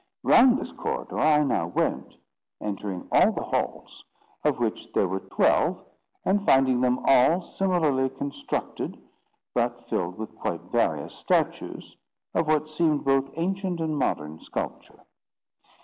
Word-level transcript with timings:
Round 0.23 0.57
this 0.57 0.71
corridor 0.71 1.19
I 1.19 1.43
now 1.43 1.67
went, 1.67 2.15
entering 2.59 3.07
all 3.11 3.31
the 3.33 3.43
halls, 3.43 4.03
of 4.43 4.57
which 4.57 4.91
there 4.93 5.07
were 5.07 5.19
twelve, 5.19 5.85
and 6.25 6.43
finding 6.43 6.81
them 6.81 7.01
all 7.05 7.43
similarly 7.43 8.09
constructed, 8.09 8.99
but 9.53 9.87
filled 9.89 10.17
with 10.17 10.35
quite 10.39 10.71
various 10.71 11.13
statues, 11.13 11.95
of 12.33 12.47
what 12.47 12.67
seemed 12.67 13.05
both 13.05 13.29
ancient 13.35 13.79
and 13.79 13.95
modern 13.95 14.39
sculpture. 14.39 15.05